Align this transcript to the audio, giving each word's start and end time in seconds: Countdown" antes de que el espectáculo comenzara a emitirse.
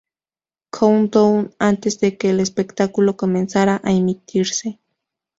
Countdown" 0.71 1.53
antes 1.59 1.99
de 1.99 2.17
que 2.17 2.31
el 2.31 2.39
espectáculo 2.39 3.17
comenzara 3.17 3.79
a 3.83 3.91
emitirse. 3.91 4.79